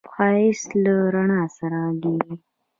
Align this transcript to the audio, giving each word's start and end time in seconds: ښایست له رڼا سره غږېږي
ښایست 0.13 0.69
له 0.83 0.93
رڼا 1.13 1.41
سره 1.57 1.79
غږېږي 2.01 2.35